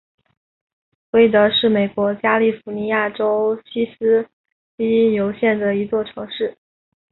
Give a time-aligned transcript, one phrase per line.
[1.11, 4.27] 威德是美国加利福尼亚州锡斯
[4.75, 6.57] 基尤县的一座城市。